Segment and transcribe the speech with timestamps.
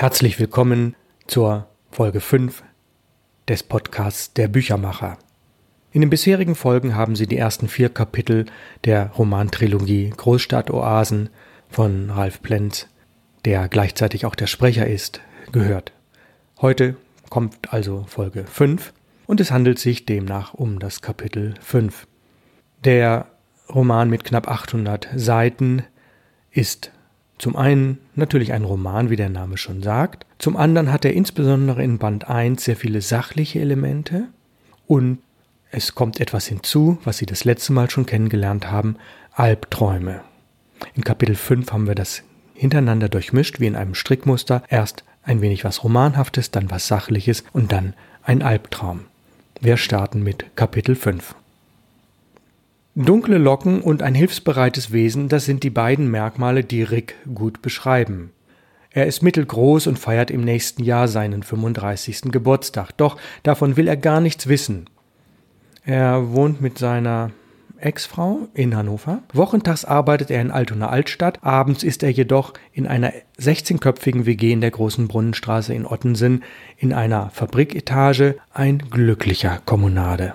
[0.00, 0.94] Herzlich willkommen
[1.26, 2.62] zur Folge 5
[3.48, 5.18] des Podcasts Der Büchermacher.
[5.90, 8.46] In den bisherigen Folgen haben Sie die ersten vier Kapitel
[8.84, 11.30] der Romantrilogie Großstadtoasen
[11.68, 12.86] von Ralf Plenz,
[13.44, 15.90] der gleichzeitig auch der Sprecher ist, gehört.
[16.60, 16.94] Heute
[17.28, 18.92] kommt also Folge 5
[19.26, 22.06] und es handelt sich demnach um das Kapitel 5.
[22.84, 23.26] Der
[23.68, 25.82] Roman mit knapp 800 Seiten
[26.52, 26.92] ist
[27.38, 30.26] zum einen natürlich ein Roman, wie der Name schon sagt.
[30.38, 34.28] Zum anderen hat er insbesondere in Band 1 sehr viele sachliche Elemente
[34.86, 35.18] und
[35.70, 38.96] es kommt etwas hinzu, was Sie das letzte Mal schon kennengelernt haben,
[39.32, 40.22] Albträume.
[40.94, 42.22] In Kapitel 5 haben wir das
[42.54, 44.62] hintereinander durchmischt, wie in einem Strickmuster.
[44.68, 49.04] Erst ein wenig was Romanhaftes, dann was Sachliches und dann ein Albtraum.
[49.60, 51.34] Wir starten mit Kapitel 5.
[53.00, 58.32] Dunkle Locken und ein hilfsbereites Wesen, das sind die beiden Merkmale, die Rick gut beschreiben.
[58.90, 62.32] Er ist mittelgroß und feiert im nächsten Jahr seinen 35.
[62.32, 64.90] Geburtstag, doch davon will er gar nichts wissen.
[65.84, 67.30] Er wohnt mit seiner
[67.78, 69.22] Ex-Frau in Hannover.
[69.32, 74.60] Wochentags arbeitet er in Altona Altstadt, abends ist er jedoch in einer 16-köpfigen WG in
[74.60, 76.42] der großen Brunnenstraße in Ottensen
[76.76, 80.34] in einer Fabriketage ein glücklicher Kommunade.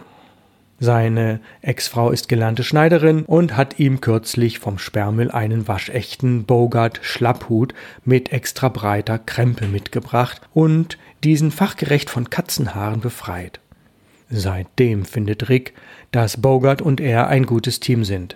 [0.83, 7.73] Seine Ex-Frau ist gelernte Schneiderin und hat ihm kürzlich vom Sperrmüll einen waschechten Bogart Schlapphut
[8.03, 13.61] mit extra breiter Krempe mitgebracht und diesen fachgerecht von Katzenhaaren befreit.
[14.29, 15.73] Seitdem findet Rick,
[16.11, 18.35] dass Bogart und er ein gutes Team sind.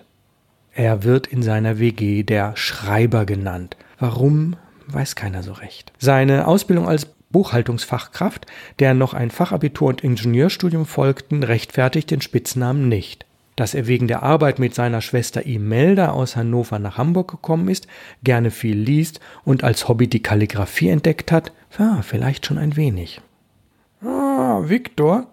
[0.72, 3.76] Er wird in seiner WG der Schreiber genannt.
[3.98, 5.92] Warum, weiß keiner so recht.
[5.98, 8.46] Seine Ausbildung als Buchhaltungsfachkraft,
[8.78, 13.26] der noch ein Fachabitur und Ingenieurstudium folgten, rechtfertigt den Spitznamen nicht.
[13.56, 17.88] Dass er wegen der Arbeit mit seiner Schwester Imelda aus Hannover nach Hamburg gekommen ist,
[18.22, 23.20] gerne viel liest und als Hobby die Kalligraphie entdeckt hat, ja, vielleicht schon ein wenig.
[24.00, 25.26] Ah, Viktor,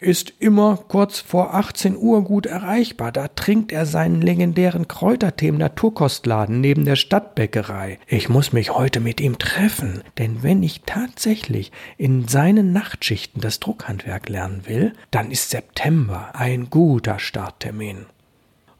[0.00, 3.12] ist immer kurz vor 18 Uhr gut erreichbar.
[3.12, 7.98] Da trinkt er seinen legendären Kräutertee im Naturkostladen neben der Stadtbäckerei.
[8.06, 13.60] Ich muss mich heute mit ihm treffen, denn wenn ich tatsächlich in seinen Nachtschichten das
[13.60, 18.06] Druckhandwerk lernen will, dann ist September ein guter Starttermin.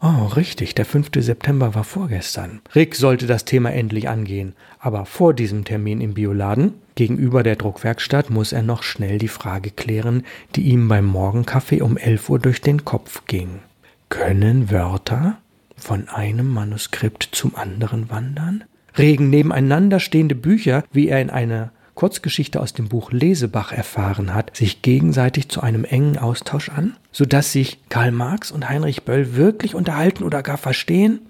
[0.02, 1.10] Oh, richtig, der 5.
[1.16, 2.62] September war vorgestern.
[2.74, 8.30] Rick sollte das Thema endlich angehen, aber vor diesem Termin im Bioladen gegenüber der Druckwerkstatt
[8.30, 10.24] muss er noch schnell die Frage klären,
[10.56, 13.60] die ihm beim Morgenkaffee um 11 Uhr durch den Kopf ging.
[14.08, 15.36] Können Wörter
[15.76, 18.64] von einem Manuskript zum anderen wandern?
[18.96, 24.56] Regen nebeneinander stehende Bücher, wie er in einer Kurzgeschichte aus dem Buch Lesebach erfahren hat,
[24.56, 29.74] sich gegenseitig zu einem engen Austausch an, sodass sich Karl Marx und Heinrich Böll wirklich
[29.74, 31.20] unterhalten oder gar verstehen?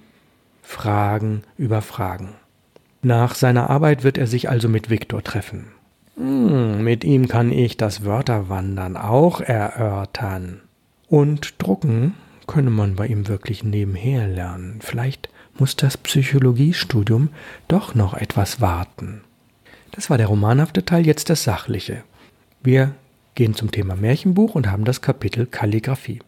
[0.62, 2.34] Fragen über Fragen.
[3.02, 5.66] Nach seiner Arbeit wird er sich also mit Viktor treffen.
[6.16, 10.60] Hm, mit ihm kann ich das Wörterwandern auch erörtern.
[11.08, 12.14] Und drucken
[12.46, 14.78] könne man bei ihm wirklich nebenher lernen.
[14.80, 17.30] Vielleicht muss das Psychologiestudium
[17.68, 19.22] doch noch etwas warten.
[19.92, 22.04] Das war der romanhafte Teil, jetzt das sachliche.
[22.62, 22.94] Wir
[23.34, 26.20] gehen zum Thema Märchenbuch und haben das Kapitel Kalligraphie.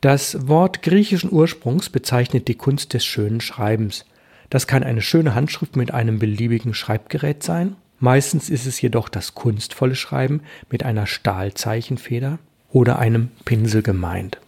[0.00, 4.04] Das Wort griechischen Ursprungs bezeichnet die Kunst des schönen Schreibens.
[4.50, 7.76] Das kann eine schöne Handschrift mit einem beliebigen Schreibgerät sein.
[7.98, 12.38] Meistens ist es jedoch das kunstvolle Schreiben mit einer Stahlzeichenfeder
[12.70, 14.38] oder einem Pinsel gemeint.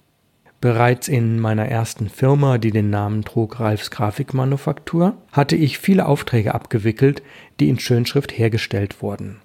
[0.61, 6.55] Bereits in meiner ersten Firma, die den Namen trug Ralfs Grafikmanufaktur, hatte ich viele Aufträge
[6.55, 7.23] abgewickelt,
[7.61, 9.41] die in Schönschrift hergestellt wurden.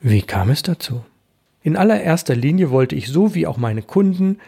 [0.00, 1.04] Wie kam es dazu?
[1.62, 4.38] In allererster Linie wollte ich so wie auch meine Kunden,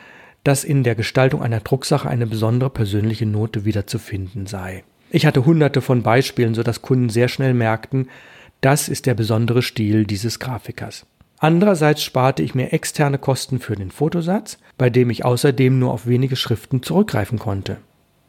[0.44, 4.82] dass in der Gestaltung einer Drucksache eine besondere persönliche Note wiederzufinden sei.
[5.10, 8.08] Ich hatte hunderte von Beispielen, sodass Kunden sehr schnell merkten,
[8.60, 11.04] das ist der besondere Stil dieses Grafikers.
[11.42, 16.06] Andererseits sparte ich mir externe Kosten für den Fotosatz, bei dem ich außerdem nur auf
[16.06, 17.78] wenige Schriften zurückgreifen konnte.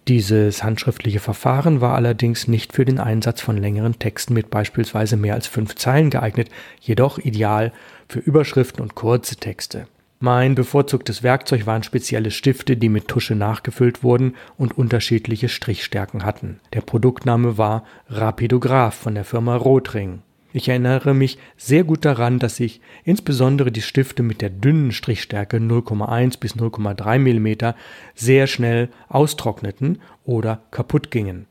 [0.07, 5.35] Dieses handschriftliche Verfahren war allerdings nicht für den Einsatz von längeren Texten mit beispielsweise mehr
[5.35, 6.49] als fünf Zeilen geeignet,
[6.82, 7.72] jedoch ideal
[8.09, 9.85] für Überschriften und kurze Texte.
[10.20, 16.59] Mein bevorzugtes Werkzeug waren spezielle Stifte, die mit Tusche nachgefüllt wurden und unterschiedliche Strichstärken hatten.
[16.73, 20.23] Der Produktname war Rapidograph von der Firma Rotring.
[20.55, 25.58] Ich erinnere mich sehr gut daran, dass sich insbesondere die Stifte mit der dünnen Strichstärke
[25.58, 27.73] 0,1 bis 0,3 mm
[28.14, 31.47] sehr schnell austrockneten oder kaputt gingen.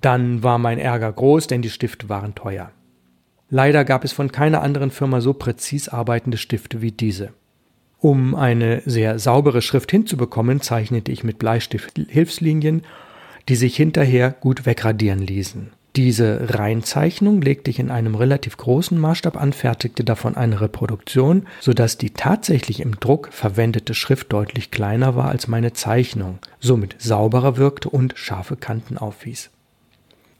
[0.00, 2.72] Dann war mein Ärger groß, denn die Stifte waren teuer.
[3.50, 7.34] Leider gab es von keiner anderen Firma so präzis arbeitende Stifte wie diese.
[7.98, 12.82] Um eine sehr saubere Schrift hinzubekommen, zeichnete ich mit Bleistift Hilfslinien,
[13.50, 15.72] die sich hinterher gut wegradieren ließen.
[15.96, 21.98] Diese Reinzeichnung legte ich in einem relativ großen Maßstab an, fertigte davon eine Reproduktion, sodass
[21.98, 27.90] die tatsächlich im Druck verwendete Schrift deutlich kleiner war als meine Zeichnung, somit sauberer wirkte
[27.90, 29.50] und scharfe Kanten aufwies.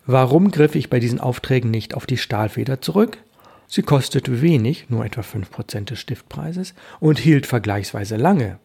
[0.06, 3.18] Warum griff ich bei diesen Aufträgen nicht auf die Stahlfeder zurück?
[3.66, 8.58] Sie kostete wenig, nur etwa 5% des Stiftpreises, und hielt vergleichsweise lange.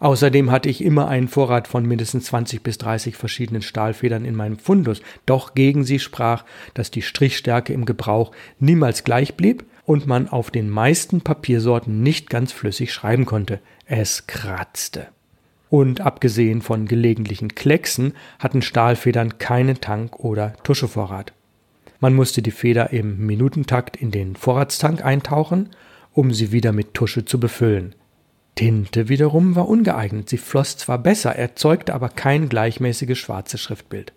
[0.00, 4.58] Außerdem hatte ich immer einen Vorrat von mindestens 20 bis 30 verschiedenen Stahlfedern in meinem
[4.58, 8.30] Fundus, doch gegen sie sprach, dass die Strichstärke im Gebrauch
[8.60, 13.58] niemals gleich blieb und man auf den meisten Papiersorten nicht ganz flüssig schreiben konnte.
[13.86, 15.08] Es kratzte.
[15.70, 21.32] Und abgesehen von gelegentlichen Klecksen hatten Stahlfedern keinen Tank- oder Tuschevorrat.
[22.00, 25.70] Man musste die Feder im Minutentakt in den Vorratstank eintauchen,
[26.12, 27.94] um sie wieder mit Tusche zu befüllen.
[28.58, 30.28] Tinte wiederum war ungeeignet.
[30.28, 34.12] Sie floss zwar besser, erzeugte aber kein gleichmäßiges schwarzes Schriftbild.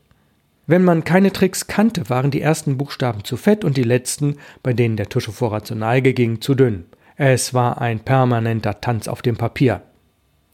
[0.65, 4.73] Wenn man keine Tricks kannte, waren die ersten Buchstaben zu fett und die letzten, bei
[4.73, 6.85] denen der Tuschevorrat zur Neige ging, zu dünn.
[7.17, 9.83] Es war ein permanenter Tanz auf dem Papier.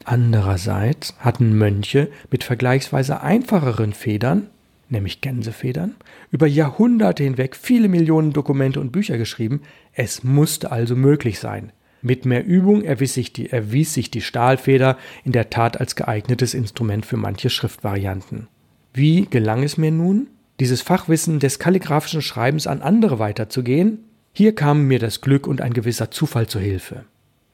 [0.04, 4.48] Andererseits hatten Mönche mit vergleichsweise einfacheren Federn,
[4.90, 5.96] nämlich Gänsefedern,
[6.30, 9.62] über Jahrhunderte hinweg viele Millionen Dokumente und Bücher geschrieben,
[9.94, 11.72] es musste also möglich sein.
[12.08, 16.54] Mit mehr Übung erwies sich, die, erwies sich die Stahlfeder in der Tat als geeignetes
[16.54, 18.48] Instrument für manche Schriftvarianten.
[18.94, 20.28] Wie gelang es mir nun,
[20.62, 24.06] dieses Fachwissen des kalligraphischen Schreibens an andere weiterzugehen?
[24.32, 27.04] Hier kamen mir das Glück und ein gewisser Zufall zu Hilfe.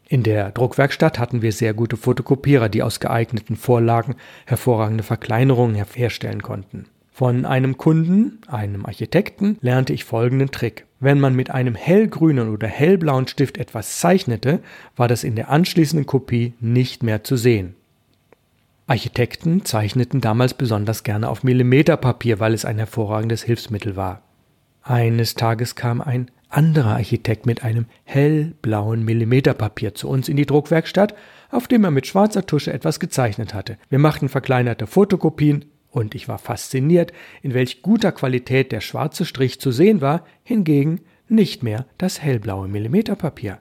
[0.07, 6.44] In der Druckwerkstatt hatten wir sehr gute Fotokopierer, die aus geeigneten Vorlagen hervorragende Verkleinerungen herstellen
[6.44, 6.85] konnten.
[7.11, 10.85] Von einem Kunden, einem Architekten, lernte ich folgenden Trick.
[11.03, 14.61] Wenn man mit einem hellgrünen oder hellblauen Stift etwas zeichnete,
[14.95, 17.75] war das in der anschließenden Kopie nicht mehr zu sehen.
[18.88, 24.21] Architekten zeichneten damals besonders gerne auf Millimeterpapier, weil es ein hervorragendes Hilfsmittel war.
[24.81, 31.15] Eines Tages kam ein anderer Architekt mit einem hellblauen Millimeterpapier zu uns in die Druckwerkstatt,
[31.51, 33.77] auf dem er mit schwarzer Tusche etwas gezeichnet hatte.
[33.89, 39.62] Wir machten verkleinerte Fotokopien, und ich war fasziniert, in welch guter Qualität der schwarze Strich
[39.62, 43.60] zu sehen war, hingegen nicht mehr das hellblaue Millimeterpapier.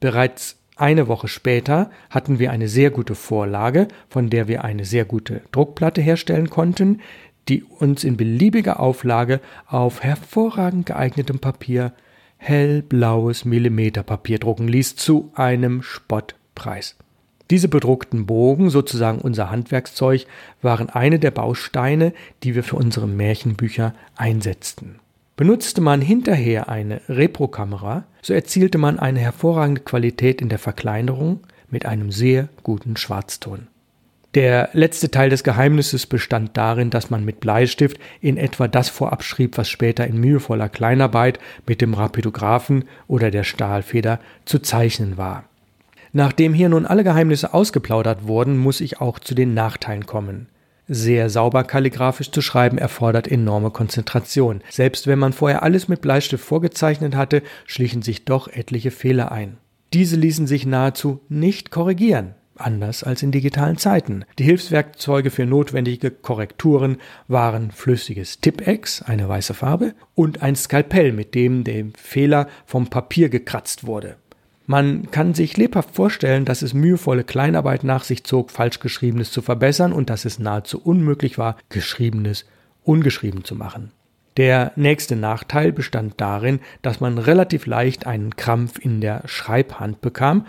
[0.00, 5.04] Bereits eine Woche später hatten wir eine sehr gute Vorlage, von der wir eine sehr
[5.04, 7.00] gute Druckplatte herstellen konnten,
[7.48, 11.92] die uns in beliebiger Auflage auf hervorragend geeignetem Papier
[12.36, 16.96] hellblaues Millimeterpapier drucken ließ zu einem Spottpreis.
[17.52, 20.24] Diese bedruckten Bogen, sozusagen unser Handwerkszeug,
[20.62, 25.00] waren eine der Bausteine, die wir für unsere Märchenbücher einsetzten.
[25.36, 31.84] Benutzte man hinterher eine Reprokamera, so erzielte man eine hervorragende Qualität in der Verkleinerung mit
[31.84, 33.66] einem sehr guten Schwarzton.
[34.34, 39.22] Der letzte Teil des Geheimnisses bestand darin, dass man mit Bleistift in etwa das vorab
[39.22, 45.44] schrieb, was später in mühevoller Kleinarbeit mit dem Rapidographen oder der Stahlfeder zu zeichnen war.
[46.12, 50.48] Nachdem hier nun alle Geheimnisse ausgeplaudert wurden, muss ich auch zu den Nachteilen kommen.
[50.88, 54.62] Sehr sauber kalligraphisch zu schreiben erfordert enorme Konzentration.
[54.68, 59.56] Selbst wenn man vorher alles mit Bleistift vorgezeichnet hatte, schlichen sich doch etliche Fehler ein.
[59.94, 64.24] Diese ließen sich nahezu nicht korrigieren, anders als in digitalen Zeiten.
[64.38, 66.98] Die Hilfswerkzeuge für notwendige Korrekturen
[67.28, 73.28] waren flüssiges Tippex, eine weiße Farbe, und ein Skalpell, mit dem der Fehler vom Papier
[73.28, 74.16] gekratzt wurde.
[74.66, 79.42] Man kann sich lebhaft vorstellen, dass es mühevolle Kleinarbeit nach sich zog, falsch geschriebenes zu
[79.42, 82.46] verbessern und dass es nahezu unmöglich war, geschriebenes
[82.84, 83.90] ungeschrieben zu machen.
[84.36, 90.46] Der nächste Nachteil bestand darin, dass man relativ leicht einen Krampf in der Schreibhand bekam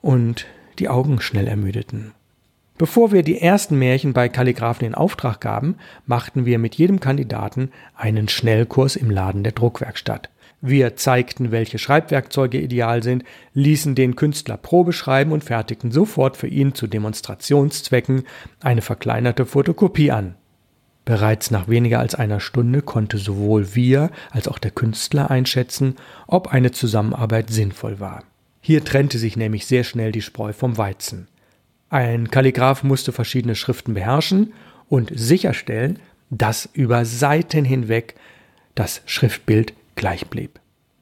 [0.00, 0.46] und
[0.78, 2.12] die Augen schnell ermüdeten.
[2.78, 7.70] Bevor wir die ersten Märchen bei Kalligraphen in Auftrag gaben, machten wir mit jedem Kandidaten
[7.94, 10.30] einen Schnellkurs im Laden der Druckwerkstatt.
[10.64, 16.46] Wir zeigten, welche Schreibwerkzeuge ideal sind, ließen den Künstler Probe schreiben und fertigten sofort für
[16.46, 18.22] ihn zu Demonstrationszwecken
[18.60, 20.36] eine verkleinerte Fotokopie an.
[21.04, 25.96] Bereits nach weniger als einer Stunde konnte sowohl wir als auch der Künstler einschätzen,
[26.28, 28.22] ob eine Zusammenarbeit sinnvoll war.
[28.60, 31.26] Hier trennte sich nämlich sehr schnell die Spreu vom Weizen.
[31.90, 34.52] Ein Kalligraph musste verschiedene Schriften beherrschen
[34.88, 35.98] und sicherstellen,
[36.30, 38.14] dass über Seiten hinweg
[38.76, 40.58] das Schriftbild gleich blieb.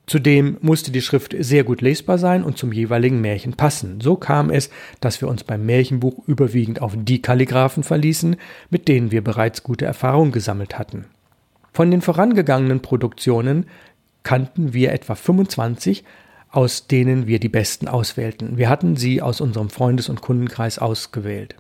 [0.07, 4.03] Zudem musste die Schrift sehr gut lesbar sein und zum jeweiligen Märchen passen.
[4.03, 4.69] So kam es,
[5.01, 8.37] dass wir uns beim Märchenbuch überwiegend auf die Kalligraphen verließen,
[8.69, 11.07] mit denen wir bereits gute Erfahrungen gesammelt hatten.
[11.73, 13.67] Von den vorangegangenen Produktionen
[14.23, 16.05] kannten wir etwa 25,
[16.51, 18.59] aus denen wir die besten auswählten.
[18.59, 21.55] Wir hatten sie aus unserem Freundes- und Kundenkreis ausgewählt.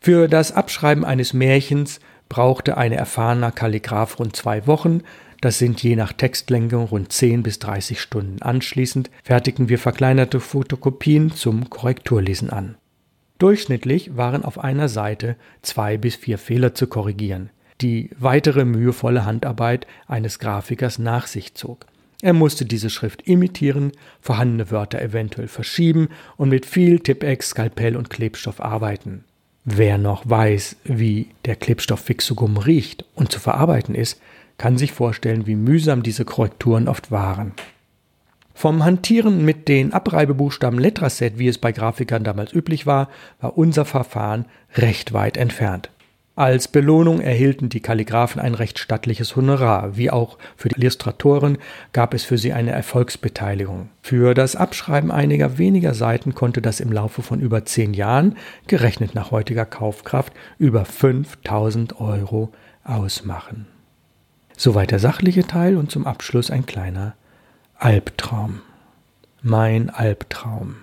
[0.00, 5.02] Für das Abschreiben eines Märchens brauchte ein erfahrener Kalligraph rund zwei Wochen,
[5.40, 8.42] das sind je nach Textlänge rund 10 bis 30 Stunden.
[8.42, 12.76] Anschließend fertigten wir verkleinerte Fotokopien zum Korrekturlesen an.
[13.38, 19.86] Durchschnittlich waren auf einer Seite zwei bis vier Fehler zu korrigieren, die weitere mühevolle Handarbeit
[20.08, 21.86] eines Grafikers nach sich zog.
[22.20, 28.10] Er musste diese Schrift imitieren, vorhandene Wörter eventuell verschieben und mit viel Tippex, Skalpell und
[28.10, 29.22] Klebstoff arbeiten.
[29.64, 34.20] Wer noch weiß, wie der Klebstoff Fixogum riecht und zu verarbeiten ist,
[34.58, 37.52] kann sich vorstellen, wie mühsam diese Korrekturen oft waren.
[38.52, 43.08] Vom Hantieren mit den Abreibebuchstaben Letraset, wie es bei Grafikern damals üblich war,
[43.40, 45.90] war unser Verfahren recht weit entfernt.
[46.34, 51.58] Als Belohnung erhielten die Kalligraphen ein recht stattliches Honorar, wie auch für die Illustratoren
[51.92, 53.90] gab es für sie eine Erfolgsbeteiligung.
[54.02, 58.36] Für das Abschreiben einiger weniger Seiten konnte das im Laufe von über zehn Jahren,
[58.66, 62.50] gerechnet nach heutiger Kaufkraft, über 5000 Euro
[62.82, 63.66] ausmachen.
[64.60, 67.14] Soweit der sachliche Teil und zum Abschluss ein kleiner
[67.76, 68.60] Albtraum.
[69.40, 70.78] Mein Albtraum.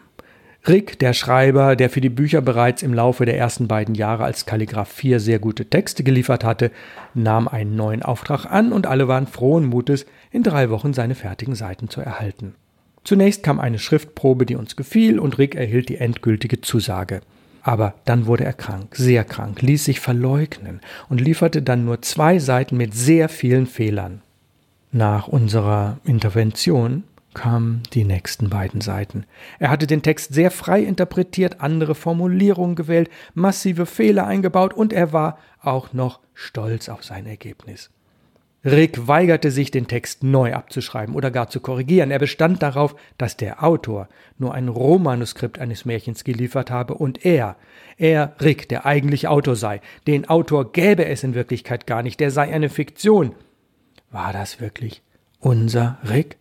[0.66, 4.46] Rick, der Schreiber, der für die Bücher bereits im Laufe der ersten beiden Jahre als
[4.46, 6.72] Kalligraph 4 sehr gute Texte geliefert hatte,
[7.14, 11.56] nahm einen neuen Auftrag an und alle waren frohen Mutes, in drei Wochen seine fertigen
[11.56, 12.56] Seiten zu erhalten.
[13.04, 17.20] Zunächst kam eine Schriftprobe, die uns gefiel, und Rick erhielt die endgültige Zusage.
[17.68, 22.38] Aber dann wurde er krank, sehr krank, ließ sich verleugnen und lieferte dann nur zwei
[22.38, 24.22] Seiten mit sehr vielen Fehlern.
[24.92, 29.26] Nach unserer Intervention kamen die nächsten beiden Seiten.
[29.58, 35.12] Er hatte den Text sehr frei interpretiert, andere Formulierungen gewählt, massive Fehler eingebaut und er
[35.12, 37.90] war auch noch stolz auf sein Ergebnis.
[38.66, 42.10] Rick weigerte sich, den Text neu abzuschreiben oder gar zu korrigieren.
[42.10, 47.58] Er bestand darauf, dass der Autor nur ein Rohmanuskript eines Märchens geliefert habe und er,
[47.98, 49.82] er, Rick, der eigentliche Autor sei.
[50.08, 53.36] Den Autor gäbe es in Wirklichkeit gar nicht, der sei eine Fiktion.
[54.10, 55.04] War das wirklich
[55.40, 56.38] unser Rick?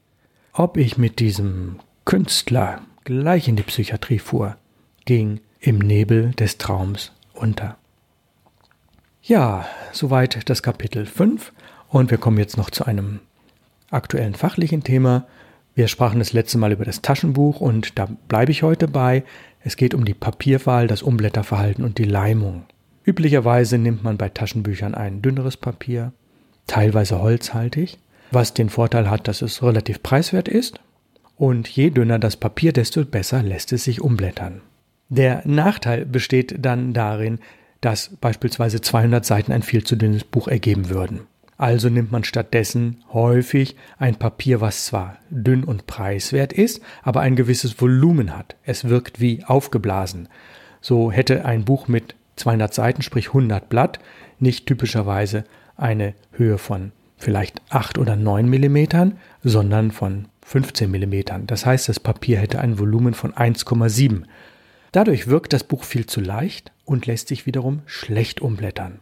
[0.55, 4.57] Ob ich mit diesem Künstler gleich in die Psychiatrie fuhr,
[5.05, 7.77] ging im Nebel des Traums unter.
[9.23, 11.53] Ja, soweit das Kapitel 5.
[11.95, 13.21] Und wir kommen jetzt noch zu einem
[13.89, 15.29] aktuellen fachlichen Thema.
[15.77, 19.23] Wir sprachen das letzte Mal über das Taschenbuch und da bleibe ich heute bei.
[19.61, 22.65] Es geht um die Papierwahl, das Umblätterverhalten und die Leimung.
[23.05, 26.13] Üblicherweise nimmt man bei Taschenbüchern ein dünneres Papier,
[26.67, 27.99] teilweise holzhaltig,
[28.33, 30.81] was den Vorteil hat, dass es relativ preiswert ist.
[31.37, 34.63] Und je dünner das Papier, desto besser lässt es sich umblättern.
[35.11, 37.39] Der Nachteil besteht dann darin,
[37.81, 41.29] dass beispielsweise 200 Seiten ein viel zu dünnes Buch ergeben würden.
[41.57, 47.37] Also nimmt man stattdessen häufig ein Papier, was zwar dünn und preiswert ist, aber ein
[47.37, 48.57] gewisses Volumen hat.
[48.65, 50.29] Es wirkt wie aufgeblasen.
[50.81, 54.01] So hätte ein Buch mit 200 Seiten, sprich 100 Blatt,
[54.41, 55.45] nicht typischerweise
[55.77, 61.47] eine Höhe von vielleicht 8 oder 9 Millimetern, sondern von 15 Millimetern.
[61.47, 64.25] Das heißt, das Papier hätte ein Volumen von 1,7.
[64.93, 69.01] Dadurch wirkt das Buch viel zu leicht und lässt sich wiederum schlecht umblättern.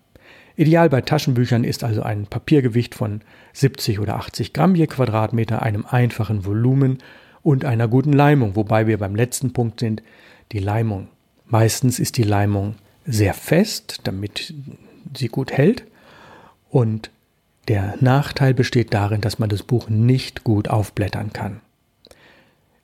[0.63, 5.85] Ideal bei Taschenbüchern ist also ein Papiergewicht von 70 oder 80 Gramm je Quadratmeter, einem
[5.85, 6.99] einfachen Volumen
[7.43, 10.05] und einer guten Leimung, wobei wir beim letzten Punkt sind,
[10.53, 11.09] die Leimung.
[11.47, 14.55] Meistens ist die Leimung sehr fest, damit
[15.17, 15.83] sie gut hält
[16.71, 17.11] und
[17.67, 21.61] der Nachteil besteht darin, dass man das Buch nicht gut aufblättern kann.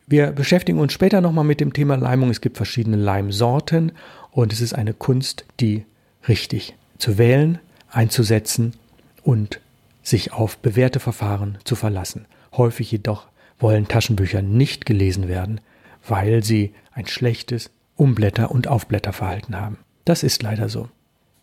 [0.08, 2.30] Wir beschäftigen uns später nochmal mit dem Thema Leimung.
[2.30, 3.92] Es gibt verschiedene Leimsorten
[4.32, 5.84] und es ist eine Kunst, die
[6.26, 8.74] richtig zu wählen, einzusetzen
[9.22, 9.60] und
[10.02, 12.26] sich auf bewährte Verfahren zu verlassen.
[12.52, 13.26] Häufig jedoch
[13.58, 15.60] wollen Taschenbücher nicht gelesen werden,
[16.06, 19.78] weil sie ein schlechtes Umblätter- und Aufblätterverhalten haben.
[20.04, 20.88] Das ist leider so.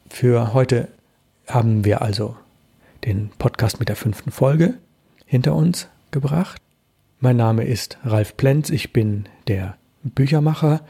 [0.09, 0.87] Für heute
[1.47, 2.35] haben wir also
[3.03, 4.75] den Podcast mit der fünften Folge
[5.25, 6.61] hinter uns gebracht.
[7.19, 10.81] Mein Name ist Ralf Plenz, ich bin der Büchermacher,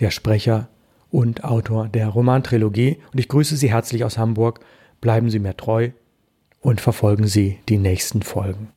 [0.00, 0.68] der Sprecher
[1.10, 2.98] und Autor der Romantrilogie.
[3.12, 4.60] Und ich grüße Sie herzlich aus Hamburg.
[5.04, 5.90] Bleiben Sie mir treu
[6.62, 8.72] und verfolgen Sie die nächsten Folgen.